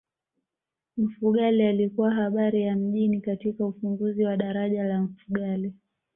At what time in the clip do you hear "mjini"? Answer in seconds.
2.75-3.21